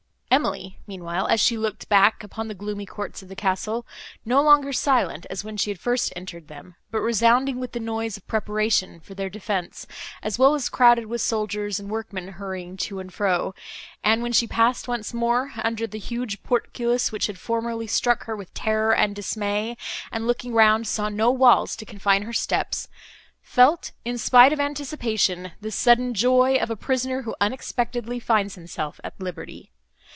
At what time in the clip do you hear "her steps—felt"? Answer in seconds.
22.21-23.91